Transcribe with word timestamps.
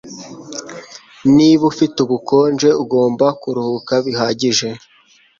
Niba 1.35 1.63
ufite 1.71 1.95
ubukonje, 2.05 2.69
ugomba 2.83 3.25
kuruhuka 3.41 3.93
bihagije 4.05 4.69